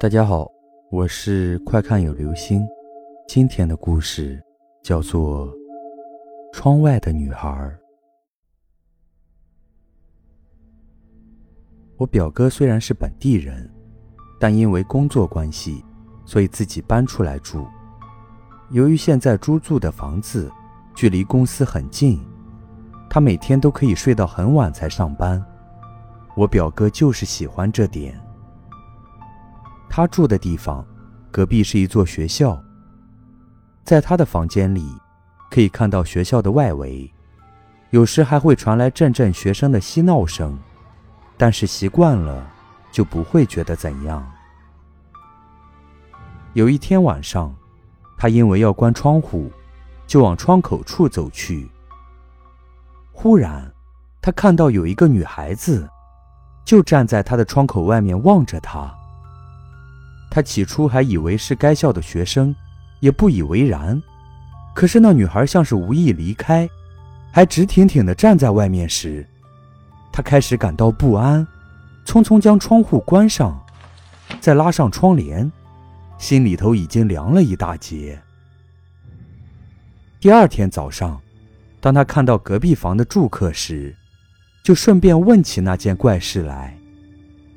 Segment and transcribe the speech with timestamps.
[0.00, 0.50] 大家好，
[0.90, 2.66] 我是快看有流星。
[3.28, 4.42] 今天的故事
[4.82, 5.46] 叫做
[6.54, 7.50] 《窗外的女孩》。
[11.98, 13.70] 我表哥虽然是本地人，
[14.40, 15.84] 但因为工作关系，
[16.24, 17.66] 所以自己搬出来住。
[18.70, 20.50] 由于现在租住的房子
[20.94, 22.18] 距离公司很近，
[23.10, 25.44] 他每天都可以睡到很晚才上班。
[26.34, 28.18] 我表哥就是喜欢这点。
[29.90, 30.86] 他住的地方，
[31.32, 32.62] 隔壁是一座学校。
[33.82, 34.86] 在他的房间里，
[35.50, 37.12] 可以看到学校的外围，
[37.90, 40.56] 有时还会传来阵阵学生的嬉闹声，
[41.36, 42.48] 但是习惯了，
[42.92, 44.24] 就不会觉得怎样。
[46.52, 47.52] 有一天晚上，
[48.16, 49.50] 他因为要关窗户，
[50.06, 51.68] 就往窗口处走去。
[53.10, 53.68] 忽然，
[54.22, 55.88] 他看到有一个女孩子，
[56.64, 58.96] 就站在他的窗口外面望着他。
[60.30, 62.54] 他起初还以为是该校的学生，
[63.00, 64.00] 也不以为然。
[64.72, 66.70] 可是那女孩像是无意离开，
[67.32, 69.26] 还直挺挺地站在外面时，
[70.12, 71.44] 他开始感到不安，
[72.06, 73.60] 匆匆将窗户关上，
[74.40, 75.50] 再拉上窗帘，
[76.16, 78.16] 心里头已经凉了一大截。
[80.20, 81.20] 第二天早上，
[81.80, 83.92] 当他看到隔壁房的住客时，
[84.62, 86.76] 就顺便问起那件怪事来。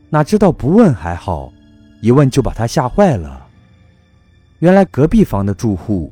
[0.10, 1.53] 哪知道不问还好。
[2.04, 3.48] 一问就把他吓坏了。
[4.60, 6.12] 原来隔壁房的住户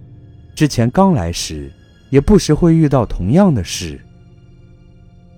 [0.55, 1.69] 之前刚来时，
[2.09, 3.99] 也不时会遇到同样的事。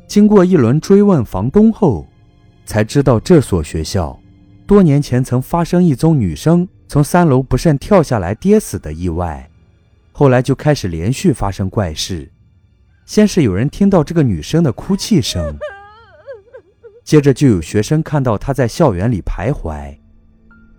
[0.07, 2.07] 经过一轮追问房东后，
[2.67, 4.19] 才知道这所学校
[4.67, 9.49] 多年前曾发生一宗女生从三楼不慎跳下来跌死的意外，
[10.11, 12.31] 后来就开始连续发生怪事。
[13.07, 15.57] 先是有人听到这个女生的哭泣声，
[17.03, 19.97] 接着就有学生看到她在校园里徘徊。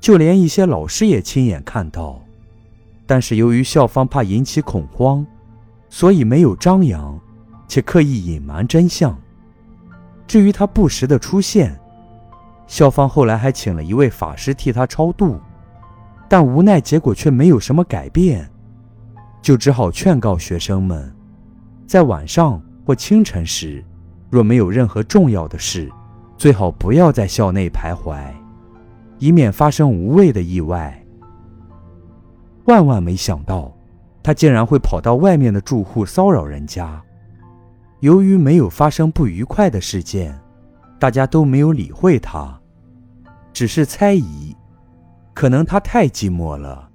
[0.04, 2.20] 就连一些老师也亲眼看到，
[3.06, 5.24] 但是由于校方怕引起恐慌，
[5.88, 7.18] 所以没有张扬，
[7.66, 9.18] 且刻意隐瞒真相。
[10.26, 11.74] 至于他不时的出现，
[12.66, 15.40] 校方后来还请了一位法师替他超度，
[16.28, 18.46] 但无奈结果却没有什么改变，
[19.40, 21.10] 就只好劝告学生们，
[21.86, 23.82] 在晚上或清晨时，
[24.28, 25.90] 若没有任何重要的事，
[26.36, 28.22] 最好不要在校内徘徊。
[29.18, 31.00] 以免发生无谓的意外。
[32.64, 33.70] 万万没想到，
[34.22, 37.02] 他竟然会跑到外面的住户骚扰人家。
[38.00, 40.38] 由于没有发生不愉快的事件，
[40.98, 42.58] 大家都没有理会他，
[43.52, 44.56] 只是猜疑，
[45.34, 46.90] 可能他太寂寞了，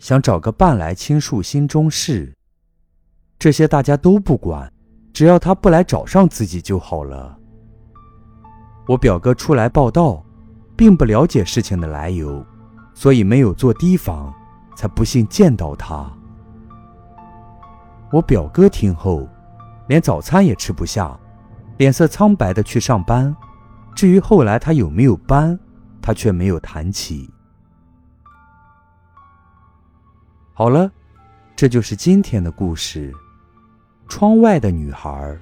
[0.00, 2.32] 想找个伴来倾诉心中事。
[3.38, 4.72] 这些大家都不管，
[5.12, 7.38] 只要他不来找上自己就好了。
[8.88, 10.25] 我表哥出来报道。
[10.76, 12.44] 并不了解事情的来由，
[12.92, 14.32] 所以没有做提防，
[14.76, 16.06] 才不幸见到他。
[18.12, 19.26] 我表哥听后，
[19.88, 21.18] 连早餐也吃不下，
[21.78, 23.34] 脸色苍白的去上班。
[23.94, 25.58] 至于后来他有没有搬，
[26.02, 27.30] 他却没有谈起。
[30.52, 30.90] 好了，
[31.56, 33.12] 这就是今天的故事。
[34.08, 35.36] 窗外的女孩。